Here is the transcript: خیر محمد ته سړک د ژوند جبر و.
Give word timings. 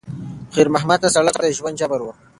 خیر 0.53 0.67
محمد 0.75 0.99
ته 1.03 1.09
سړک 1.15 1.35
د 1.39 1.45
ژوند 1.57 1.79
جبر 1.79 1.99
و. 2.03 2.07